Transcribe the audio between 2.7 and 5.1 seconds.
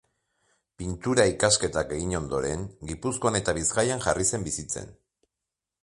Gipuzkoan eta Bizkaian jarri zen bizitzen.